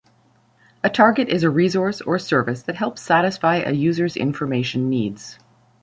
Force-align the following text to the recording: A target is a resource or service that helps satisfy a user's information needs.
A 0.83 0.89
target 0.89 1.29
is 1.29 1.43
a 1.43 1.51
resource 1.51 2.01
or 2.01 2.17
service 2.17 2.63
that 2.63 2.73
helps 2.75 3.03
satisfy 3.03 3.57
a 3.57 3.69
user's 3.73 4.17
information 4.17 4.89
needs. 4.89 5.37